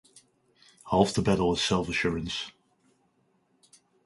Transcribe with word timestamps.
Half 0.89 1.13
the 1.13 1.21
battle 1.21 1.53
is 1.53 1.61
self 1.61 1.87
assurance. 1.87 2.49